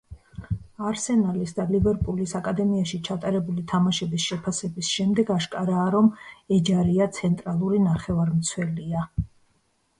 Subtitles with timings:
[0.91, 6.11] არსენალის და ლივერპულის აკადემიაში ჩატარებული თამაშების შეფასების შემდეგ, აშკარაა, რომ
[6.59, 9.09] ეჯარია ცენტრალური ნახევარმცველია.